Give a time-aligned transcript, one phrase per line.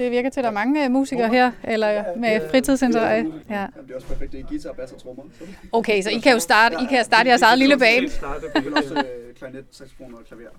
[0.00, 3.32] Det virker til, at der er mange øh, musikere her, eller med fritidsinteresser.
[3.50, 3.66] Ja.
[3.86, 4.32] Det er også perfekt.
[4.32, 5.22] Det er guitar, bass og trommer.
[5.72, 8.02] Okay, så I kan jo starte, I kan starte jeres eget lille band.
[8.02, 10.50] Vi kan også øh, klarinet, saxofon og klaver.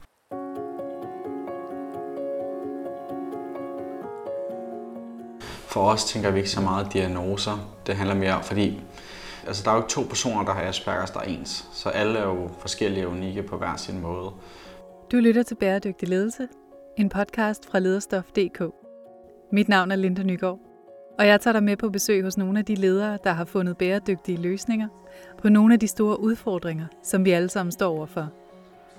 [5.67, 7.75] For os tænker vi ikke så meget diagnoser.
[7.87, 8.81] Det handler mere om, fordi
[9.47, 11.65] altså, der er jo ikke to personer, der har Aspergers, der er ens.
[11.73, 14.31] Så alle er jo forskellige og unikke på hver sin måde.
[15.11, 16.47] Du lytter til Bæredygtig Ledelse,
[16.97, 18.80] en podcast fra lederstof.dk.
[19.53, 20.59] Mit navn er Linda Nygaard,
[21.19, 23.77] og jeg tager dig med på besøg hos nogle af de ledere, der har fundet
[23.77, 24.87] bæredygtige løsninger
[25.41, 28.29] på nogle af de store udfordringer, som vi alle sammen står overfor.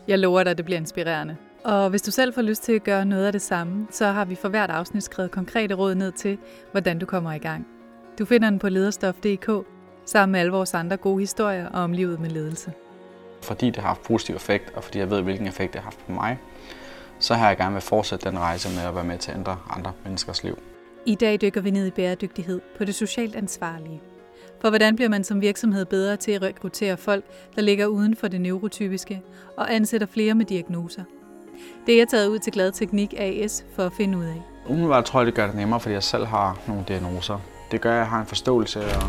[0.09, 1.37] Jeg lover dig, at det bliver inspirerende.
[1.65, 4.25] Og hvis du selv får lyst til at gøre noget af det samme, så har
[4.25, 6.39] vi for hvert afsnit skrevet konkrete råd ned til,
[6.71, 7.67] hvordan du kommer i gang.
[8.19, 9.67] Du finder den på lederstof.dk,
[10.05, 12.73] sammen med alle vores andre gode historier om livet med ledelse.
[13.43, 16.07] Fordi det har haft positiv effekt, og fordi jeg ved, hvilken effekt det har haft
[16.07, 16.39] på mig,
[17.23, 19.57] så har jeg gerne vil fortsætte den rejse med at være med til at ændre
[19.71, 20.59] andre menneskers liv.
[21.07, 24.01] I dag dykker vi ned i bæredygtighed på det socialt ansvarlige.
[24.61, 27.25] For hvordan bliver man som virksomhed bedre til at rekruttere folk,
[27.57, 29.23] der ligger uden for det neurotypiske,
[29.57, 31.05] og ansætter flere med diagnoser?
[31.87, 34.43] Det er jeg taget ud til Glad Teknik AS for at finde ud af.
[34.69, 37.39] Umiddelbart tror jeg, det gør det nemmere, fordi jeg selv har nogle diagnoser.
[37.71, 39.03] Det gør, at jeg har en forståelse, og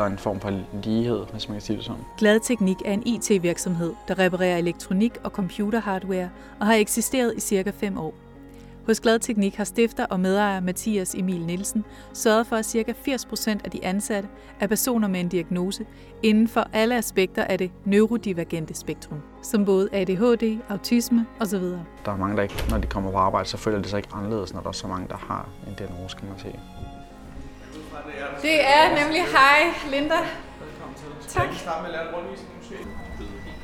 [0.00, 2.02] der er en form for lighed, hvis man kan sige det sådan.
[2.18, 7.70] Glad Teknik er en IT-virksomhed, der reparerer elektronik og computerhardware og har eksisteret i cirka
[7.70, 8.14] 5 år.
[8.86, 12.92] Hos Glad Teknik har stifter og medejer Mathias Emil Nielsen sørget for, at ca.
[12.92, 14.28] 80% af de ansatte
[14.60, 15.86] er personer med en diagnose
[16.22, 21.62] inden for alle aspekter af det neurodivergente spektrum, som både ADHD, autisme osv.
[22.04, 24.08] Der er mange, der ikke, når de kommer på arbejde, så føler de sig ikke
[24.12, 26.60] anderledes, når der er så mange, der har en diagnose, kan man sige.
[28.42, 30.16] Det er nemlig hej, Linda.
[31.28, 31.48] Tak.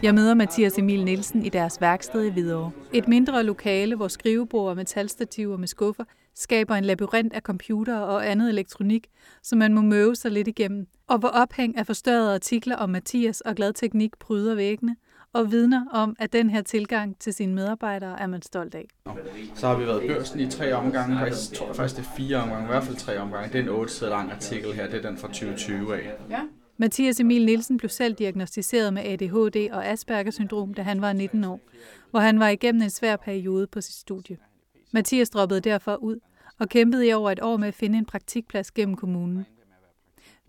[0.02, 2.70] Jeg møder Mathias Emil Nielsen i deres værksted i Hvidovre.
[2.92, 8.30] Et mindre lokale, hvor skrivebord og metalstativer med skuffer skaber en labyrint af computer og
[8.30, 9.06] andet elektronik,
[9.42, 13.40] som man må møve sig lidt igennem, og hvor ophæng af forstørrede artikler om Mathias
[13.40, 14.96] og glad teknik pryder væggene,
[15.36, 18.88] og vidner om, at den her tilgang til sine medarbejdere er man stolt af.
[19.54, 22.16] Så har vi været i børsen i tre omgange, faktisk tror jeg faktisk det er
[22.16, 23.52] fire omgange, i hvert fald tre omgange.
[23.52, 26.12] Det er en otte sider lang artikel her, det er den fra 2020 af.
[26.30, 26.40] Ja.
[26.76, 31.44] Mathias Emil Nielsen blev selv diagnostiseret med ADHD og Asperger syndrom, da han var 19
[31.44, 31.60] år,
[32.10, 34.36] hvor han var igennem en svær periode på sit studie.
[34.92, 36.20] Mathias droppede derfor ud
[36.58, 39.46] og kæmpede i over et år med at finde en praktikplads gennem kommunen.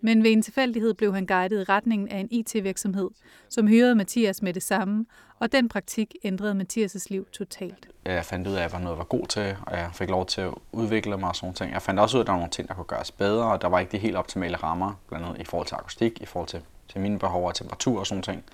[0.00, 3.08] Men ved en tilfældighed blev han guidet i retningen af en IT-virksomhed,
[3.48, 5.06] som hyrede Mathias med det samme,
[5.38, 7.88] og den praktik ændrede Mathias' liv totalt.
[8.04, 10.10] Jeg fandt ud af, at jeg var noget, jeg var god til, og jeg fik
[10.10, 11.72] lov til at udvikle mig og sådan ting.
[11.72, 13.62] Jeg fandt også ud af, at der var nogle ting, der kunne gøres bedre, og
[13.62, 16.48] der var ikke de helt optimale rammer, blandt andet i forhold til akustik, i forhold
[16.48, 18.44] til, til mine behov og temperatur og sådan ting.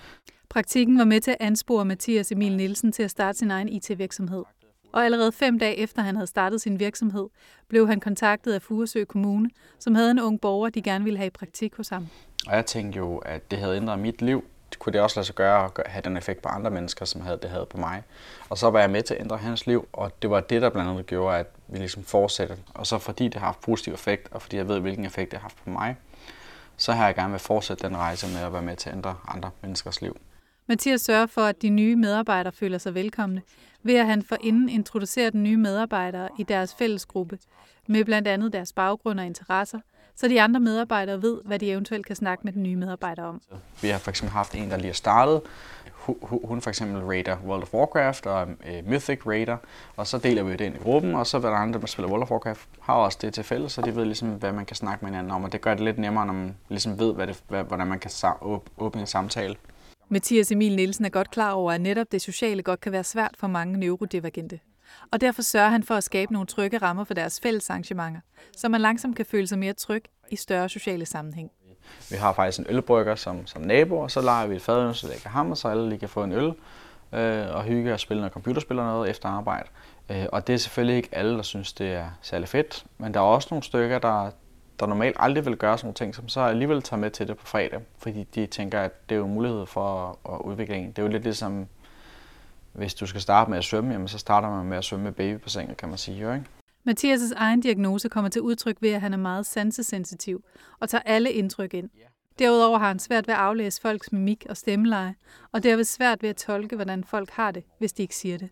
[0.49, 4.45] Praktikken var med til at anspore Mathias Emil Nielsen til at starte sin egen IT-virksomhed.
[4.95, 7.29] Og allerede fem dage efter han havde startet sin virksomhed,
[7.69, 11.27] blev han kontaktet af Furesø Kommune, som havde en ung borger, de gerne ville have
[11.27, 12.09] i praktik hos ham.
[12.47, 14.45] Og jeg tænkte jo, at det havde ændret mit liv.
[14.79, 17.39] Kunne det også lade sig gøre at have den effekt på andre mennesker, som havde
[17.43, 18.03] det havde på mig.
[18.49, 20.71] Og så var jeg med til at ændre hans liv, og det var det, der
[20.71, 22.57] blandt andet gjorde, at vi ligesom fortsatte.
[22.75, 25.39] Og så fordi det har haft positiv effekt, og fordi jeg ved, hvilken effekt det
[25.39, 25.97] har haft på mig,
[26.77, 29.17] så har jeg gerne vil fortsætte den rejse med at være med til at ændre
[29.29, 30.17] andre menneskers liv.
[30.67, 33.43] Mathias sørger for, at de nye medarbejdere føler sig velkomne,
[33.83, 37.39] ved at han forinden introducerer den nye medarbejdere i deres fællesgruppe,
[37.87, 39.79] med blandt andet deres baggrund og interesser,
[40.17, 43.41] så de andre medarbejdere ved, hvad de eventuelt kan snakke med den nye medarbejder om.
[43.83, 45.41] Vi har for eksempel haft en, der lige er startet.
[46.45, 49.57] Hun for eksempel raider World of Warcraft og øh, Mythic raider,
[49.97, 52.11] og så deler vi det ind i gruppen, og så er der andre, der spiller
[52.11, 54.77] World of Warcraft, har også det til fælles, så de ved ligesom, hvad man kan
[54.77, 57.27] snakke med hinanden om, og det gør det lidt nemmere, når man ligesom ved, hvad
[57.27, 58.11] det, hvad, hvordan man kan
[58.79, 59.57] åbne en samtale.
[60.09, 63.35] Mathias Emil Nielsen er godt klar over, at netop det sociale godt kan være svært
[63.39, 64.61] for mange neurodivergente.
[65.13, 68.21] Og derfor sørger han for at skabe nogle trygge rammer for deres fælles arrangementer,
[68.57, 71.51] så man langsomt kan føle sig mere tryg i større sociale sammenhæng.
[72.11, 75.09] Vi har faktisk en ølbrygger som, som nabo, og så leger vi et fadøl, så
[75.09, 76.53] lægger ham, og så alle lige kan få en øl
[77.13, 79.69] øh, og hygge og spille noget computerspil noget efter arbejde.
[80.11, 83.21] Øh, og det er selvfølgelig ikke alle, der synes, det er særlig fedt, men der
[83.21, 84.31] er også nogle stykker, der,
[84.81, 87.37] der normalt aldrig vil gøre sådan nogle ting, som så alligevel tager med til det
[87.37, 90.89] på fredag, fordi de tænker, at det er jo mulighed for at, at udvikle en.
[90.89, 91.67] Det er jo lidt ligesom,
[92.73, 95.13] hvis du skal starte med at svømme, jamen så starter man med at svømme med
[95.13, 96.47] baby på sengen, kan man sige jo, ikke?
[96.89, 100.45] Mathias' egen diagnose kommer til udtryk ved, at han er meget sansesensitiv
[100.81, 101.91] og tager alle indtryk ind.
[102.39, 105.15] Derudover har han svært ved at aflæse folks mimik og stemmeleje,
[105.53, 108.49] og derved svært ved at tolke, hvordan folk har det, hvis de ikke siger det.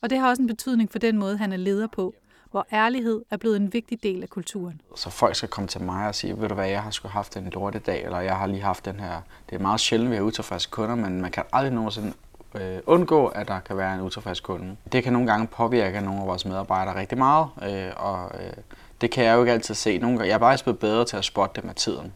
[0.00, 2.14] Og det har også en betydning for den måde, han er leder på,
[2.54, 4.80] hvor ærlighed er blevet en vigtig del af kulturen.
[4.96, 7.36] Så folk skal komme til mig og sige, ved du hvad, jeg har sgu haft
[7.36, 7.50] en
[7.86, 9.20] dag, eller jeg har lige haft den her.
[9.50, 12.12] Det er meget sjældent, vi har utilfredse kunder, men man kan aldrig nogensinde
[12.54, 14.76] øh, undgå, at der kan være en utilfreds kunde.
[14.92, 18.52] Det kan nogle gange påvirke nogle af vores medarbejdere rigtig meget, øh, og øh,
[19.00, 19.98] det kan jeg jo ikke altid se.
[19.98, 22.12] Nogle gange, jeg er bare blevet bedre til at spotte det med tiden.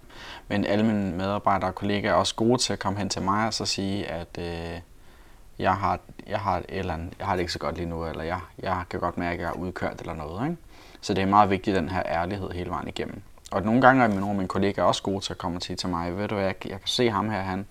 [0.48, 3.46] Men alle mine medarbejdere og kollegaer er også gode til at komme hen til mig
[3.46, 4.80] og så sige, at øh,
[5.58, 8.06] jeg, har, jeg, har et eller andet, jeg har det ikke så godt lige nu,
[8.06, 10.50] eller jeg, jeg kan godt mærke, at jeg er udkørt eller noget.
[10.50, 10.56] Ikke?
[11.00, 13.22] Så det er meget vigtigt, den her ærlighed hele vejen igennem.
[13.50, 15.76] Og nogle gange er nogle af mine kollegaer også gode til at komme og sige
[15.76, 17.66] til mig, ved du hvad, jeg, jeg kan se ham her, han,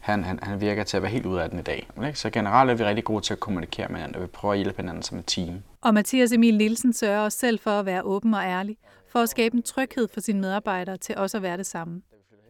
[0.00, 1.88] han, han, han virker til at være helt ud af den i dag.
[2.06, 2.18] Ikke?
[2.18, 4.58] Så generelt er vi rigtig gode til at kommunikere med hinanden, og vi prøver at
[4.58, 5.62] hjælpe hinanden som et team.
[5.80, 8.76] Og Mathias Emil Nielsen sørger også selv for at være åben og ærlig,
[9.08, 12.02] for at skabe en tryghed for sine medarbejdere til også at være det samme.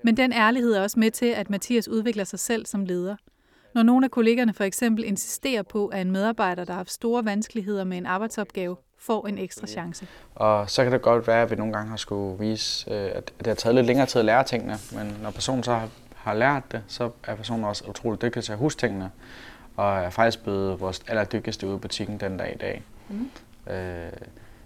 [0.04, 3.16] Men den ærlighed er også med til, at Mathias udvikler sig selv som leder.
[3.74, 7.24] Når nogle af kollegerne for eksempel insisterer på, at en medarbejder, der har haft store
[7.24, 10.06] vanskeligheder med en arbejdsopgave, får en ekstra chance.
[10.34, 13.32] Og så kan det godt være, at vi nogle gange har skulle vise, øh, at
[13.38, 15.80] det har taget lidt længere tid at lære tingene, men når personen så
[16.14, 19.10] har lært det, så er personen også utrolig dygtig til at huske tingene,
[19.76, 22.82] og er faktisk blevet vores allerdygtigste ude i butikken den dag i dag.
[23.08, 23.30] Mm.
[23.72, 24.12] Øh,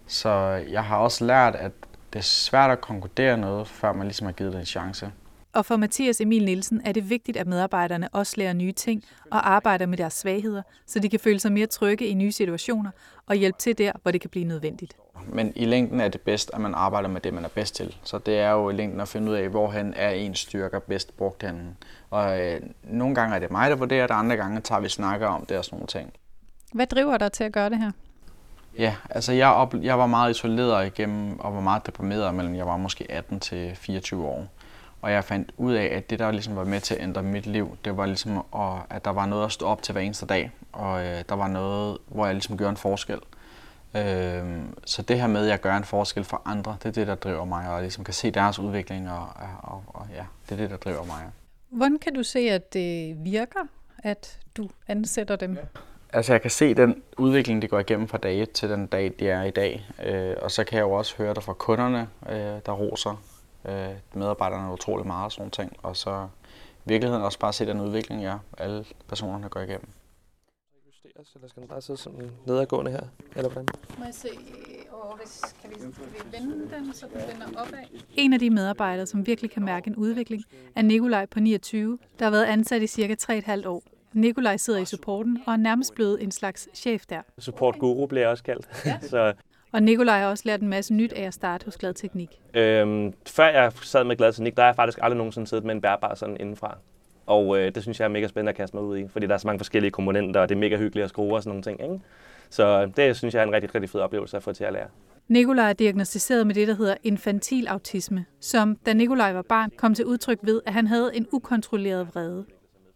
[0.06, 0.30] så
[0.70, 1.72] jeg har også lært, at
[2.12, 5.12] det er svært at konkludere noget, før man ligesom har givet det en chance.
[5.54, 9.50] Og for Mathias Emil Nielsen er det vigtigt, at medarbejderne også lærer nye ting og
[9.50, 12.90] arbejder med deres svagheder, så de kan føle sig mere trygge i nye situationer
[13.26, 14.96] og hjælpe til der, hvor det kan blive nødvendigt.
[15.26, 17.96] Men i længden er det bedst, at man arbejder med det, man er bedst til.
[18.02, 21.16] Så det er jo i længden at finde ud af, hvorhen er ens styrker bedst
[21.16, 21.74] brugt henne.
[22.10, 25.26] Og øh, nogle gange er det mig, der vurderer det, andre gange tager vi snakker
[25.26, 26.12] om det og sådan nogle ting.
[26.72, 27.90] Hvad driver dig til at gøre det her?
[28.78, 32.66] Ja, altså jeg, op, jeg var meget isoleret igennem og var meget deprimeret mellem jeg
[32.66, 34.48] var måske 18 til 24 år.
[35.02, 37.46] Og jeg fandt ud af, at det, der ligesom var med til at ændre mit
[37.46, 38.44] liv, det var ligesom,
[38.90, 40.50] at der var noget at stå op til hver eneste dag.
[40.72, 43.18] Og øh, der var noget, hvor jeg ligesom gjorde en forskel.
[43.96, 44.44] Øh,
[44.84, 47.14] så det her med, at jeg gør en forskel for andre, det er det, der
[47.14, 47.68] driver mig.
[47.68, 49.28] Og jeg ligesom kan se deres udvikling, og,
[49.62, 51.22] og, og ja, det er det, der driver mig.
[51.68, 53.60] Hvordan kan du se, at det virker,
[53.98, 55.54] at du ansætter dem?
[55.54, 55.60] Ja.
[56.12, 59.12] Altså jeg kan se den udvikling, det går igennem fra dag 1 til den dag,
[59.18, 59.86] de er i dag.
[60.04, 63.22] Øh, og så kan jeg jo også høre det fra kunderne, øh, der roser
[63.64, 65.76] øh, medarbejderne utrolig meget og sådan ting.
[65.82, 66.28] Og så
[66.84, 69.88] i virkeligheden også bare se den udvikling, ja, alle personerne går igennem.
[70.86, 73.02] Justeres, eller skal den bare sidde sådan nedadgående her,
[73.36, 73.68] eller hvordan?
[73.98, 74.28] Må jeg se,
[74.90, 77.78] og hvis, kan vi, kan vi vende den, så den vender opad?
[78.14, 80.44] En af de medarbejdere, som virkelig kan mærke en udvikling,
[80.76, 83.82] er Nikolaj på 29, der har været ansat i cirka 3,5 år.
[84.12, 87.22] Nikolaj sidder i supporten og er nærmest blevet en slags chef der.
[87.38, 88.68] Support guru bliver jeg også kaldt.
[88.86, 88.98] Ja.
[89.10, 89.34] så
[89.72, 92.40] og Nikolaj har også lært en masse nyt af at starte hos Glad Teknik.
[92.54, 95.74] Øhm, før jeg sad med Glad Teknik, der har jeg faktisk aldrig nogensinde siddet med
[95.74, 96.78] en bærbar sådan indenfra.
[97.26, 99.34] Og øh, det synes jeg er mega spændende at kaste mig ud i, fordi der
[99.34, 101.62] er så mange forskellige komponenter, og det er mega hyggeligt at skrue og sådan nogle
[101.62, 101.82] ting.
[101.82, 102.04] Ikke?
[102.50, 104.86] Så det synes jeg er en rigtig, rigtig fed oplevelse at få til at lære.
[105.28, 109.94] Nikolaj er diagnostiseret med det, der hedder infantil autisme, som da Nikolaj var barn kom
[109.94, 112.44] til udtryk ved, at han havde en ukontrolleret vrede.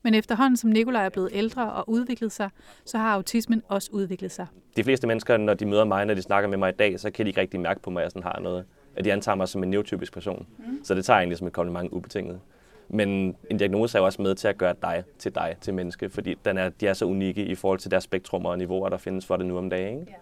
[0.06, 2.50] Men efterhånden som Nikolaj er blevet ældre og udviklet sig,
[2.84, 4.46] så har autismen også udviklet sig.
[4.76, 7.10] De fleste mennesker, når de møder mig, når de snakker med mig i dag, så
[7.10, 8.64] kan de ikke rigtig mærke på mig, at jeg sådan har noget.
[8.96, 10.46] At de antager mig som en neurotypisk person.
[10.58, 10.84] Mm.
[10.84, 12.40] Så det tager jeg egentlig som et kompliment ubetinget.
[12.88, 16.10] Men en diagnose er jo også med til at gøre dig til dig, til menneske,
[16.10, 18.96] fordi den er, de er så unikke i forhold til deres spektrum og niveauer, der
[18.96, 20.00] findes for det nu om dagen.
[20.00, 20.14] Ikke?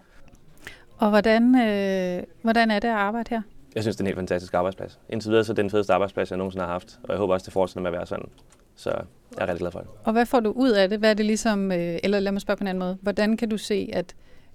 [0.99, 3.43] Og hvordan, øh, hvordan er det at arbejde her?
[3.75, 5.01] Jeg synes, det er en helt fantastisk arbejdsplads.
[5.09, 7.35] Indtil videre så er det den fedeste arbejdsplads, jeg nogensinde har haft, og jeg håber
[7.35, 8.29] også, det fortsætter med at være sådan.
[8.77, 9.89] Så jeg er rigtig glad for det.
[10.05, 10.99] Og hvad får du ud af det?
[10.99, 13.49] Hvad er det ligesom, øh, eller lad mig spørge på en anden måde, hvordan kan
[13.49, 14.15] du se, at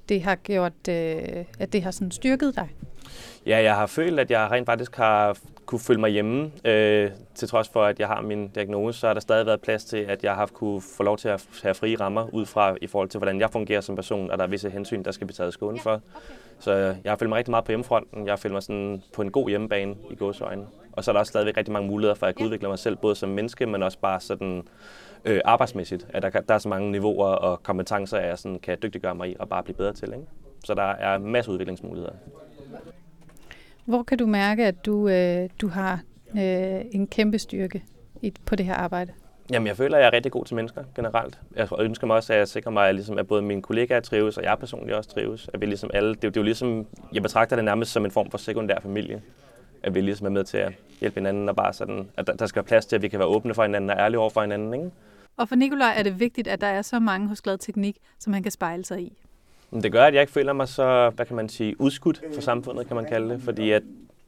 [0.10, 2.69] det har gjort, øh, at det har sådan styrket dig?
[3.45, 5.38] Ja, jeg har følt, at jeg rent faktisk har
[5.70, 6.52] kunne føle mig hjemme.
[6.66, 9.86] Øh, til trods for, at jeg har min diagnose, så har der stadig været plads
[9.86, 12.88] til, at jeg har kunne få lov til at have frie rammer ud fra i
[12.88, 15.36] forhold til, hvordan jeg fungerer som person, og der er visse hensyn, der skal blive
[15.36, 16.02] taget skåne for.
[16.60, 18.28] Så jeg har følt mig rigtig meget på hjemmefronten.
[18.28, 20.68] Jeg følt mig sådan på en god hjemmebane i gåsøjne.
[20.92, 22.80] Og så er der også stadigvæk rigtig mange muligheder for, at jeg kan udvikle mig
[22.80, 24.64] selv, både som menneske, men også bare sådan
[25.26, 26.08] øh, arbejdsmæssigt.
[26.10, 29.30] At der, der er så mange niveauer og kompetencer, at jeg sådan kan dygtiggøre mig
[29.30, 30.14] i og bare blive bedre til.
[30.14, 30.26] Ikke?
[30.66, 32.14] Så der er masser af udviklingsmuligheder.
[33.89, 36.01] Hvor kan du mærke, at du, øh, du har
[36.36, 37.84] øh, en kæmpe styrke
[38.22, 39.12] i, på det her arbejde?
[39.51, 41.39] Jamen, jeg føler, at jeg er rigtig god til mennesker generelt.
[41.55, 44.38] Jeg ønsker mig også, at jeg sikrer mig, at, ligesom, at både mine kollegaer trives,
[44.38, 45.50] og jeg personligt også trives.
[45.53, 48.12] At vi ligesom alle, det, det er jo ligesom, jeg betragter det nærmest som en
[48.12, 49.22] form for sekundær familie
[49.84, 52.46] at vi ligesom er med til at hjælpe hinanden, og bare sådan, at der, der
[52.46, 54.41] skal være plads til, at vi kan være åbne for hinanden og ærlige over for
[54.41, 54.74] hinanden.
[54.74, 54.91] Ikke?
[55.38, 58.34] Og for Nikolaj er det vigtigt, at der er så mange hos Glad Teknik, som
[58.34, 59.17] han kan spejle sig i.
[59.74, 62.88] Det gør, at jeg ikke føler mig så, hvad kan man sige, udskudt for samfundet,
[62.88, 63.42] kan man kalde det.
[63.42, 63.84] Fordi at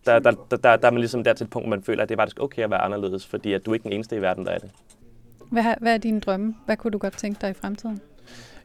[0.06, 2.04] der, der, der, der, der er man ligesom der til et punkt, hvor man føler,
[2.04, 4.16] at det er faktisk okay at være anderledes, fordi at du er ikke den eneste
[4.16, 4.72] i verden, der er det.
[5.52, 6.56] Hvad, hvad er dine drømme?
[6.66, 8.02] Hvad kunne du godt tænke dig i fremtiden?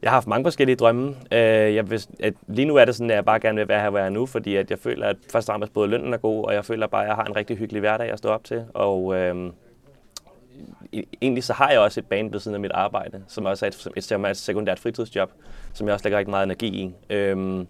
[0.03, 1.09] Jeg har haft mange forskellige drømme.
[1.33, 3.81] Øh, jeg vil, at lige nu er det sådan, at jeg bare gerne vil være
[3.81, 6.15] her, hvor jeg er nu, fordi at jeg føler, at først og fremmest både lønnen
[6.15, 8.29] er god, og jeg føler bare, at jeg har en rigtig hyggelig hverdag at stå
[8.29, 8.65] op til.
[8.75, 9.51] Og øh,
[11.23, 13.69] egentlig så har jeg også et band ved siden af mit arbejde, som også er
[13.69, 15.33] et, et, et sekundært fritidsjob,
[15.73, 16.95] som jeg også lægger rigtig meget energi i.
[17.11, 17.67] Øhm,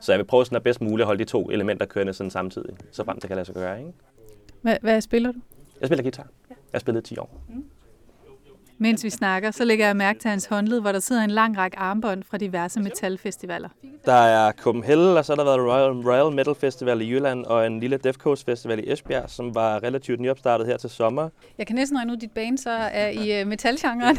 [0.00, 2.30] så jeg vil prøve sådan at bedst muligt at holde de to elementer kørende sådan
[2.30, 3.78] samtidig, så frem til kan lade sig gøre.
[3.78, 3.92] Ikke?
[4.62, 5.38] Hvad, hvad spiller du?
[5.80, 6.26] Jeg spiller guitar.
[6.48, 7.40] Jeg har spillet 10 år.
[7.48, 7.64] Mm.
[8.78, 11.58] Mens vi snakker, så lægger jeg mærke til hans håndled, hvor der sidder en lang
[11.58, 13.68] række armbånd fra diverse metalfestivaler.
[14.04, 17.66] Der er Copenhagen, og så har der været Royal, Royal Metal Festival i Jylland og
[17.66, 21.28] en lille Death Coast Festival i Esbjerg, som var relativt nyopstartet her til sommer.
[21.58, 24.18] Jeg kan næsten regne ud, at dit band så er i uh, metalgenren.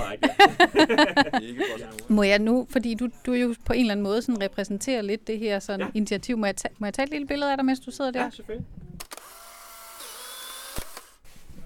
[2.17, 5.27] må jeg nu, fordi du, du jo på en eller anden måde sådan repræsenterer lidt
[5.27, 5.87] det her sådan ja.
[5.93, 6.37] initiativ.
[6.37, 8.23] Må jeg, ta- må jeg tage et lille billede af dig, mens du sidder der?
[8.23, 8.65] Ja, selvfølgelig.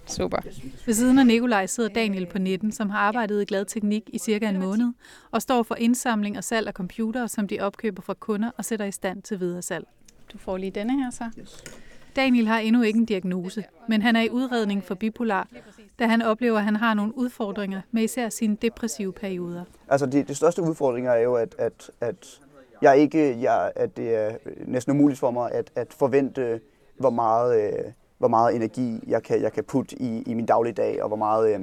[0.05, 0.37] Super.
[0.85, 4.17] Ved siden af Nikolaj sidder Daniel på 19, som har arbejdet i Glad Teknik i
[4.17, 4.93] cirka en måned,
[5.31, 8.85] og står for indsamling og salg af computere, som de opkøber fra kunder og sætter
[8.85, 9.87] i stand til videre salg.
[10.33, 11.23] Du får lige denne her så.
[12.15, 15.47] Daniel har endnu ikke en diagnose, men han er i udredning for bipolar,
[15.99, 19.63] da han oplever, at han har nogle udfordringer med især sine depressive perioder.
[19.87, 22.39] Altså de, de største udfordringer er jo, at, at, at
[22.81, 24.31] jeg ikke, jeg, at det er
[24.65, 26.59] næsten umuligt for mig at, at forvente,
[26.97, 27.91] hvor meget øh,
[28.21, 31.53] hvor meget energi jeg kan, jeg kan putte i, i min dagligdag, og hvor meget,
[31.53, 31.59] øh,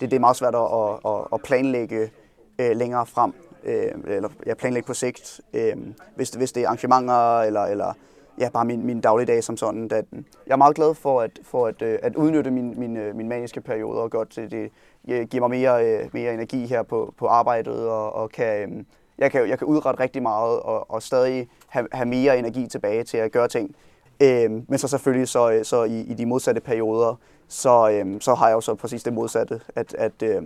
[0.00, 0.60] det, det er meget svært at,
[1.06, 2.10] at, at planlægge
[2.58, 3.32] øh, længere frem,
[3.64, 5.76] øh, eller jeg planlægge på sigt, øh,
[6.16, 7.92] hvis, hvis det er arrangementer, eller, eller
[8.38, 9.84] ja, bare min, min dagligdag som sådan.
[9.92, 10.04] At,
[10.46, 13.28] jeg er meget glad for at, for at, øh, at udnytte min, min, øh, min
[13.28, 14.70] maniske periode, og godt øh, det,
[15.06, 18.84] det giver mig mere, øh, mere energi her på, på arbejdet, og, og kan, øh,
[19.18, 23.04] jeg, kan, jeg kan udrette rigtig meget, og, og stadig have, have mere energi tilbage
[23.04, 23.74] til at gøre ting,
[24.20, 28.34] Øh, men så selvfølgelig så, øh, så i, i de modsatte perioder, så, øh, så
[28.34, 30.42] har jeg jo så præcis det modsatte, at, at, øh,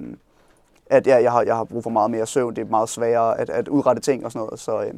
[0.90, 2.56] at ja, jeg, har, jeg har brug for meget mere søvn.
[2.56, 4.60] Det er meget sværere at, at udrette ting og sådan noget.
[4.60, 4.94] Så, øh.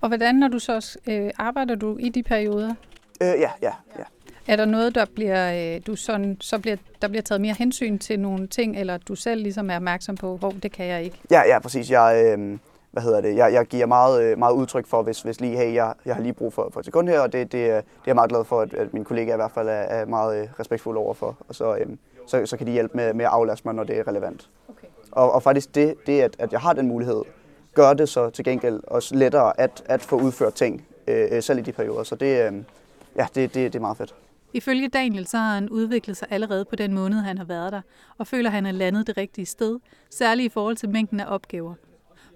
[0.00, 2.74] Og hvordan, når du så øh, arbejder du i de perioder?
[3.22, 4.04] Øh, ja, ja, ja.
[4.46, 7.98] Er der noget, der bliver, øh, du sådan, så bliver, der bliver taget mere hensyn
[7.98, 11.18] til nogle ting, eller du selv ligesom er opmærksom på, hvor det kan jeg ikke?
[11.30, 11.90] Ja, ja, præcis.
[11.90, 12.58] Jeg, øh,
[12.94, 15.74] hvad hedder det, jeg, jeg giver meget, øh, meget udtryk for, hvis, hvis lige, hey,
[15.74, 17.82] jeg, jeg har lige brug for, for et sekund her, og det, det, det er
[18.06, 20.48] jeg meget glad for, at, at mine kollegaer i hvert fald er, er meget øh,
[20.60, 23.74] respektfulde overfor, og så, øhm, så, så kan de hjælpe med, med at aflaste mig,
[23.74, 24.50] når det er relevant.
[24.68, 24.86] Okay.
[25.12, 27.22] Og, og faktisk det, det at, at jeg har den mulighed,
[27.74, 31.58] gør det så til gengæld også lettere at, at få udført ting, øh, øh selv
[31.58, 32.52] i de perioder, så det, øh,
[33.16, 34.14] ja, det, det, det er meget fedt.
[34.52, 37.80] Ifølge Daniel så har han udviklet sig allerede på den måned, han har været der,
[38.18, 39.78] og føler, at han er landet det rigtige sted,
[40.10, 41.74] særligt i forhold til mængden af opgaver.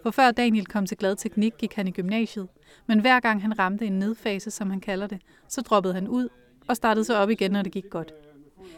[0.03, 2.49] For før Daniel kom til glad teknik, gik han i gymnasiet,
[2.87, 6.29] men hver gang han ramte en nedfase, som han kalder det, så droppede han ud
[6.69, 8.15] og startede så op igen, når det gik godt.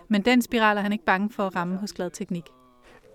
[0.09, 2.45] Men den spiral er han ikke bange for at ramme hos glad teknik.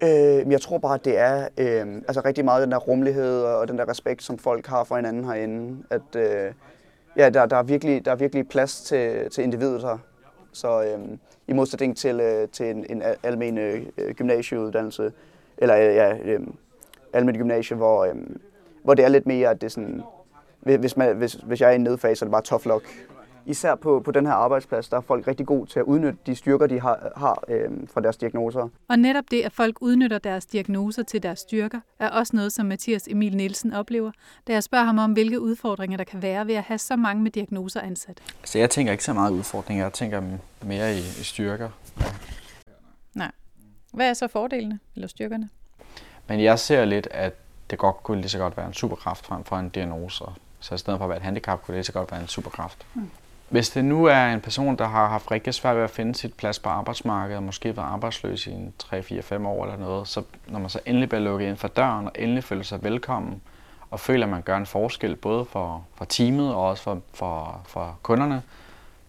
[0.04, 3.78] Øh, jeg tror bare, det er øh, altså rigtig meget den der rummelighed og den
[3.78, 5.84] der respekt, som folk har for hinanden herinde.
[5.90, 6.54] At, øh,
[7.18, 9.98] ja, der, der, er virkelig, der er virkelig plads til, til individet her.
[10.52, 13.86] Så øh, i modsætning til, øh, til en, en almen øh,
[14.16, 15.12] gymnasieuddannelse,
[15.58, 16.40] eller ja, øh,
[17.16, 18.42] almindeligt gymnasie, hvor, øhm,
[18.84, 20.02] hvor det er lidt mere, at det er sådan,
[20.62, 23.06] hvis, man, hvis, hvis jeg er i en nedfase, så er det bare tough luck.
[23.48, 26.36] Især på, på den her arbejdsplads, der er folk rigtig gode til at udnytte de
[26.36, 28.70] styrker, de har, har øhm, fra deres diagnoser.
[28.88, 32.66] Og netop det, at folk udnytter deres diagnoser til deres styrker, er også noget, som
[32.66, 34.12] Mathias Emil Nielsen oplever,
[34.48, 37.24] da jeg spørger ham om, hvilke udfordringer der kan være ved at have så mange
[37.24, 38.22] med diagnoser ansat.
[38.44, 40.22] Så jeg tænker ikke så meget udfordringer, jeg tænker
[40.66, 41.70] mere i, i styrker.
[43.16, 43.32] Nej.
[43.94, 45.50] Hvad er så fordelene eller styrkerne?
[46.28, 47.34] Men jeg ser lidt, at
[47.70, 50.24] det godt kunne lige så godt være en superkraft frem for en diagnose.
[50.60, 52.28] Så i stedet for at være et handicap, kunne det lige så godt være en
[52.28, 52.86] superkraft.
[52.94, 53.10] Mm.
[53.50, 56.34] Hvis det nu er en person, der har haft rigtig svært ved at finde sit
[56.34, 60.60] plads på arbejdsmarkedet, og måske været arbejdsløs i en 3-4-5 år eller noget, så når
[60.60, 63.42] man så endelig bliver lukket ind for døren, og endelig føler sig velkommen,
[63.92, 67.62] og føler, at man gør en forskel både for, for teamet og også for, for,
[67.66, 68.42] for kunderne,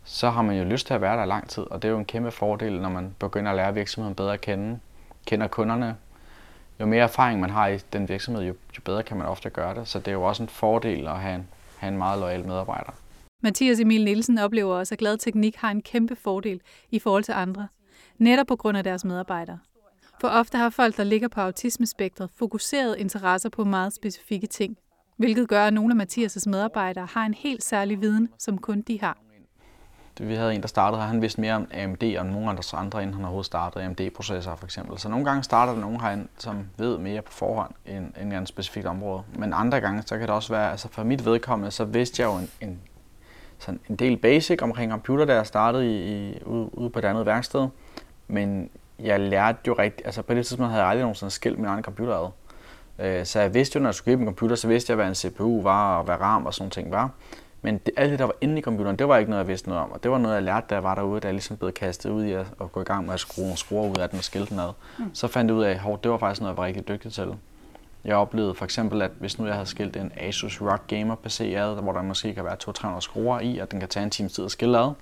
[0.05, 1.93] så har man jo lyst til at være der i lang tid, og det er
[1.93, 4.79] jo en kæmpe fordel, når man begynder at lære virksomheden bedre at kende,
[5.27, 5.97] kender kunderne,
[6.81, 9.75] jo mere erfaring man har i den virksomhed, jo, jo bedre kan man ofte gøre
[9.75, 9.89] det.
[9.89, 12.93] Så det er jo også en fordel at have en, have en meget lojal medarbejder.
[13.43, 17.33] Mathias Emil Nielsen oplever også, at Glad Teknik har en kæmpe fordel i forhold til
[17.33, 17.69] andre,
[18.19, 19.59] netop på grund af deres medarbejdere.
[20.21, 24.77] For ofte har folk, der ligger på autismespektret, fokuseret interesser på meget specifikke ting,
[25.17, 29.01] hvilket gør, at nogle af Mathias' medarbejdere har en helt særlig viden, som kun de
[29.01, 29.26] har.
[30.21, 33.03] Vi havde en, der startede her, han vidste mere om AMD og nogle andre, andre
[33.03, 34.99] inden han overhovedet startede AMD-processorer for eksempel.
[34.99, 38.49] Så nogle gange starter der nogen herinde, som ved mere på forhånd end, end et
[38.49, 39.23] specifikt område.
[39.39, 42.29] Men andre gange, så kan det også være, altså for mit vedkommende, så vidste jeg
[42.29, 42.81] jo en, en,
[43.59, 47.05] sådan en del basic omkring computer, da jeg startede i, i, ude, ude på et
[47.05, 47.69] andet værksted.
[48.29, 51.67] Men jeg lærte jo rigtigt, altså på det tidspunkt havde jeg aldrig nogensinde skilt min
[51.67, 52.31] egen computer ad.
[52.99, 55.07] Øh, så jeg vidste jo, når jeg skulle købe en computer, så vidste jeg, hvad
[55.07, 57.11] en CPU var og hvad RAM og sådan ting var.
[57.67, 59.69] Men det, alt det, der var inde i computeren, det var ikke noget, jeg vidste
[59.69, 59.93] noget om.
[59.93, 62.11] Og det var noget, jeg lærte, da jeg var derude, da jeg ligesom blev kastet
[62.11, 64.19] ud i at, at gå i gang med at skrue nogle skruer ud af den
[64.19, 64.73] og skille den ad.
[64.99, 65.15] Mm.
[65.15, 67.35] Så fandt jeg ud af, at det var faktisk noget, jeg var rigtig dygtig til.
[68.05, 71.55] Jeg oplevede for eksempel, at hvis nu jeg havde skilt en Asus ROG Gamer PC
[71.57, 72.57] ad, hvor der måske kan være
[72.97, 74.93] 200-300 skruer i, og den kan tage en time tid at skille ad,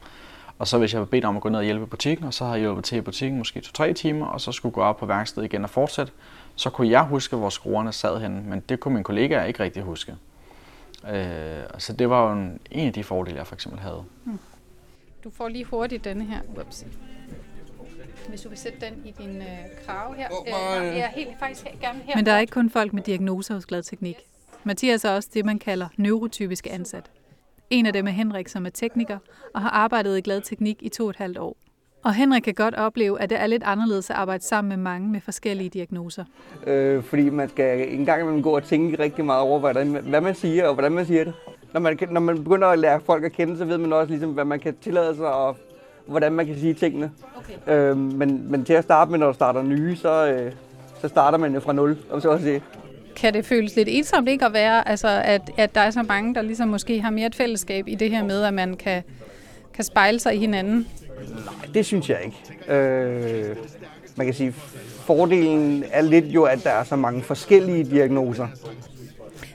[0.59, 2.35] og så hvis jeg var bedt om at gå ned og hjælpe i butikken, og
[2.35, 4.97] så havde jeg hjulpet til i butikken måske 2-3 timer, og så skulle gå op
[4.97, 6.13] på værkstedet igen og fortsætte,
[6.57, 9.83] så kunne jeg huske, hvor skruerne sad henne, men det kunne mine kollegaer ikke rigtig
[9.83, 10.15] huske.
[11.09, 14.05] Øh, så det var jo en, en af de fordele, jeg for eksempel havde.
[14.25, 14.39] Hmm.
[15.25, 16.41] Du får lige hurtigt denne her.
[16.61, 16.87] Ups.
[18.29, 20.29] Hvis du vil sætte den i din øh, krave her.
[20.31, 22.17] Oh, øh, jeg er helt faktisk gerne her.
[22.17, 24.17] Men der er ikke kun folk med diagnoser hos Glad Teknik.
[24.65, 27.11] Mathias er også det, man kalder neurotypiske ansat.
[27.71, 29.19] En af dem er Henrik, som er tekniker
[29.55, 31.57] og har arbejdet i Glad Teknik i to og et halvt år.
[32.05, 35.09] Og Henrik kan godt opleve, at det er lidt anderledes at arbejde sammen med mange
[35.09, 36.25] med forskellige diagnoser.
[36.67, 40.21] Øh, fordi man skal en gang imellem gå og tænke rigtig meget over, hvordan, hvad
[40.21, 41.35] man siger og hvordan man siger det.
[41.73, 44.31] Når man, når man begynder at lære folk at kende, så ved man også, ligesom,
[44.31, 45.57] hvad man kan tillade sig og
[46.07, 47.11] hvordan man kan sige tingene.
[47.37, 47.73] Okay.
[47.73, 50.53] Øh, men, men til at starte med, når du starter nye, så, øh,
[51.01, 52.63] så starter man jo fra nul, om så at sige
[53.17, 56.35] kan det føles lidt ensomt ikke at være, altså at, at der er så mange,
[56.35, 59.03] der ligesom måske har mere et fællesskab i det her med, at man kan,
[59.75, 60.87] kan spejle sig i hinanden?
[61.19, 62.75] Nej, det synes jeg ikke.
[62.79, 63.57] Øh,
[64.17, 64.53] man kan sige,
[65.07, 68.49] fordelen er lidt jo, at der er så mange forskellige diagnoser.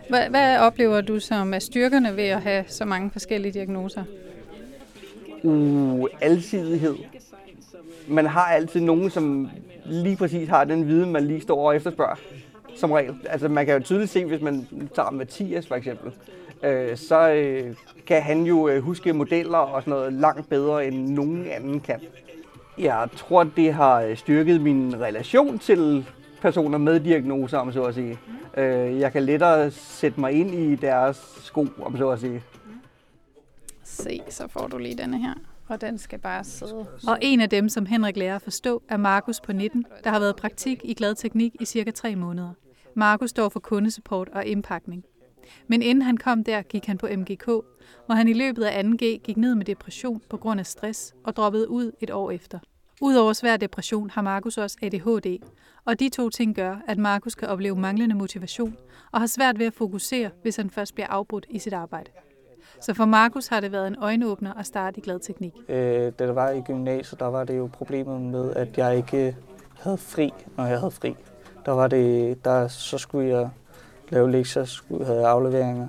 [0.10, 4.04] Hvad, hvad oplever du som er styrkerne ved at have så mange forskellige diagnoser?
[5.44, 6.96] Uh, alsidighed.
[8.08, 9.50] Man har altid nogen, som
[9.86, 12.16] lige præcis har den viden, man lige står og efterspørger
[12.76, 13.16] som regel.
[13.30, 16.12] Altså man kan jo tydeligt se, hvis man tager Mathias for eksempel,
[16.64, 17.76] øh, så øh,
[18.08, 22.00] kan han jo øh, huske modeller og sådan noget langt bedre end nogen anden kan.
[22.78, 26.06] Jeg tror, det har øh, styrket min relation til
[26.42, 28.20] personer med diagnoser, om så at sige.
[28.58, 32.44] Øh, jeg kan lettere sætte mig ind i deres sko, om så at sige.
[33.84, 35.34] Se, så får du lige denne her.
[35.68, 36.86] Og den skal bare sidde.
[37.08, 40.20] Og en af dem, som Henrik lærer at forstå, er Markus på 19, der har
[40.20, 42.54] været praktik i Glad Teknik i cirka tre måneder.
[42.96, 45.04] Markus står for kundesupport og indpakning.
[45.68, 47.46] Men inden han kom der, gik han på MGK,
[48.06, 51.36] hvor han i løbet af 2G gik ned med depression på grund af stress og
[51.36, 52.60] droppede ud et år efter.
[53.02, 55.44] Udover svær depression har Markus også ADHD,
[55.86, 58.78] og de to ting gør, at Markus kan opleve manglende motivation
[59.12, 62.12] og har svært ved at fokusere, hvis han først bliver afbrudt i sit arbejde.
[62.82, 65.54] Så for Markus har det været en øjenåbner at starte i Glad Teknik.
[65.70, 65.76] Øh,
[66.20, 69.36] da det var i gymnasiet, der var det jo problemet med, at jeg ikke
[69.80, 71.16] havde fri, når jeg havde fri
[71.66, 73.50] der var det, der, så skulle jeg
[74.10, 75.88] lave lektier, skulle øh, have afleveringer.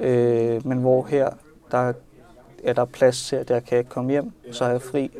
[0.00, 1.30] Øh, men hvor her,
[1.70, 1.92] der
[2.64, 5.10] er der plads til, at jeg kan komme hjem, så er jeg fri.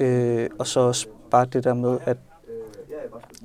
[0.00, 2.16] Øh, og så også bare det der med at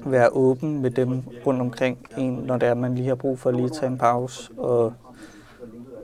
[0.06, 3.50] være åben med dem rundt omkring en, når det er, man lige har brug for
[3.50, 4.94] at lige tage en pause, og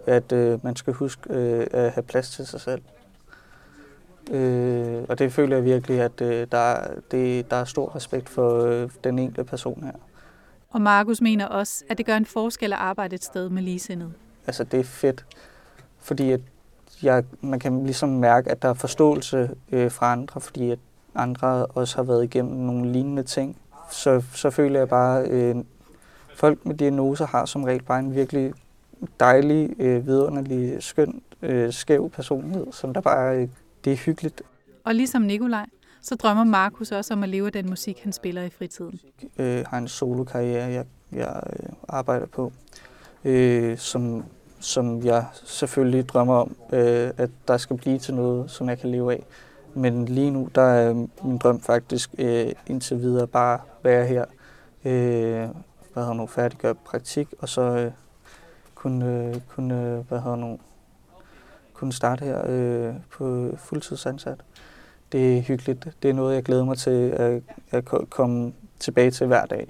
[0.05, 2.81] at øh, man skal huske øh, at have plads til sig selv.
[4.31, 6.77] Øh, og det føler jeg virkelig, at øh, der,
[7.11, 10.06] det, der er stor respekt for øh, den enkelte person her.
[10.69, 14.13] Og Markus mener også, at det gør en forskel at arbejde et sted med ligesindet.
[14.47, 15.25] Altså det er fedt,
[15.99, 16.41] fordi at
[17.03, 20.79] jeg, man kan ligesom mærke, at der er forståelse øh, fra andre, fordi at
[21.15, 23.57] andre også har været igennem nogle lignende ting.
[23.91, 25.55] Så, så føler jeg bare, øh,
[26.35, 28.53] folk med diagnoser har som regel bare en virkelig
[29.19, 33.47] dejlig, øh, vidunderlig, skøn, øh, skæv personlighed, som der bare øh,
[33.85, 34.41] det er hyggeligt.
[34.83, 35.65] Og ligesom Nikolaj,
[36.07, 38.99] så drømmer Markus også om at leve af den musik, han spiller i fritiden.
[39.37, 42.51] Jeg øh, har en solokarriere, jeg, jeg øh, arbejder på,
[43.23, 44.23] øh, som,
[44.59, 48.91] som jeg selvfølgelig drømmer om, øh, at der skal blive til noget, som jeg kan
[48.91, 49.25] leve af.
[49.73, 50.93] Men lige nu, der er
[51.23, 54.25] min drøm faktisk øh, indtil videre bare være her,
[54.85, 55.49] øh,
[55.93, 57.91] hvad hedder nu, færdiggøre praktik, og så øh,
[58.75, 60.59] kunne, øh, kunne øh, hvad hedder nu,
[61.73, 64.39] kunne starte her øh, på fuldtidsansat.
[65.11, 65.87] Det er hyggeligt.
[66.03, 67.41] Det er noget, jeg glæder mig til at,
[67.71, 69.67] at komme tilbage til hver dag.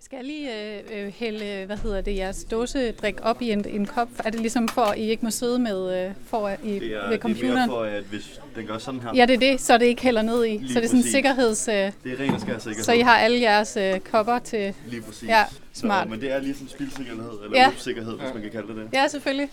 [0.00, 3.86] Skal jeg lige øh, øh, hælde hvad hedder det, jeres dåsedrik op i en, en
[3.86, 4.08] kop?
[4.24, 7.08] Er det ligesom for, at I ikke må sidde med øh, for, i, det er,
[7.08, 7.56] ved computeren?
[7.56, 9.10] Det er mere for, at hvis den gør sådan her...
[9.14, 10.48] Ja, det er det, så det ikke hælder ned i.
[10.48, 11.68] Lige så det er sådan en sikkerheds...
[11.68, 12.84] Øh, det er rent skal sikkerhed.
[12.84, 14.74] Så I har alle jeres øh, kopper til...
[14.86, 15.28] Lige præcis.
[15.28, 16.04] Ja, smart.
[16.06, 17.72] Så, men det er lige sådan spildsikkerhed, eller ja.
[17.76, 18.88] sikkerhed, hvis man kan kalde det det.
[18.92, 19.50] Ja, selvfølgelig.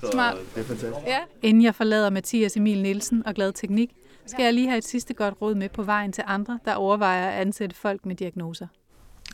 [0.00, 0.36] Så Smart.
[0.54, 1.06] det er fantastisk.
[1.06, 1.18] Ja.
[1.42, 3.90] Inden jeg forlader Mathias Emil Nielsen og Glad Teknik,
[4.26, 7.28] skal jeg lige have et sidste godt råd med på vejen til andre, der overvejer
[7.28, 8.66] at ansætte folk med diagnoser.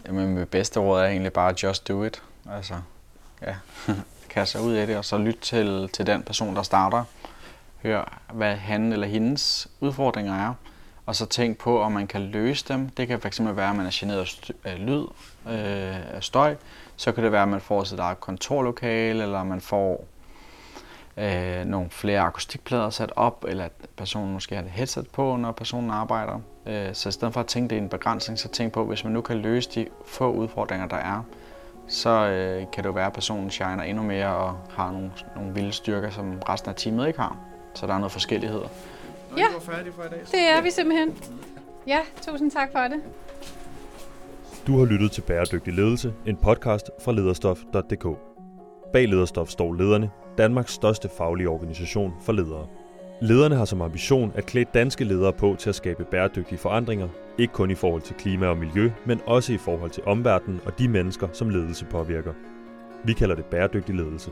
[0.07, 2.23] Jamen, mit bedste råd er egentlig bare just do it.
[2.51, 2.75] Altså,
[3.43, 3.55] ja,
[4.31, 7.05] kaste ud af det, og så lyt til, til den person, der starter.
[7.83, 10.55] Hør, hvad han eller hendes udfordringer er,
[11.07, 12.89] og så tænk på, om man kan løse dem.
[12.89, 15.05] Det kan fx være, at man er generet af lyd,
[15.47, 16.57] øh, af støj.
[16.97, 20.09] Så kan det være, at man får sit eget kontorlokale, eller man får
[21.17, 25.53] øh, nogle flere akustikplader sat op, eller at personen måske har et headset på, når
[25.53, 26.41] personen arbejder.
[26.67, 29.05] Øh, så i stedet for at tænke det er en begrænsning, så tænk på, hvis
[29.05, 31.23] man nu kan løse de få udfordringer, der er,
[31.87, 35.55] så øh, kan det jo være, at personen shiner endnu mere og har nogle, nogle
[35.55, 37.37] vilde styrker, som resten af teamet ikke har.
[37.75, 38.63] Så der er noget forskellighed.
[39.37, 39.47] Ja,
[40.31, 41.17] det er vi simpelthen.
[41.87, 43.03] Ja, tusind tak for det.
[44.67, 48.07] Du har lyttet til Bæredygtig Ledelse, en podcast fra lederstof.dk.
[48.93, 52.67] Bag Lederstof står lederne, Danmarks største faglige organisation for ledere.
[53.23, 57.53] Lederne har som ambition at klæde danske ledere på til at skabe bæredygtige forandringer, ikke
[57.53, 60.89] kun i forhold til klima og miljø, men også i forhold til omverdenen og de
[60.89, 62.33] mennesker, som ledelse påvirker.
[63.05, 64.31] Vi kalder det bæredygtig ledelse.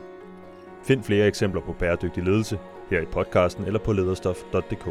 [0.83, 4.89] Find flere eksempler på bæredygtig ledelse her i podcasten eller på lederstof.dk.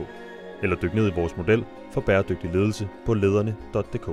[0.62, 4.08] Eller dyk ned i vores model for bæredygtig ledelse på lederne.dk.